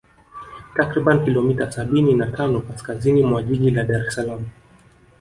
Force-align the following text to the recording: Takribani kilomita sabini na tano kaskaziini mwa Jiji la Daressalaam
Takribani 0.75 1.25
kilomita 1.25 1.71
sabini 1.71 2.13
na 2.13 2.27
tano 2.27 2.59
kaskaziini 2.61 3.23
mwa 3.23 3.43
Jiji 3.43 3.71
la 3.71 3.83
Daressalaam 3.83 4.45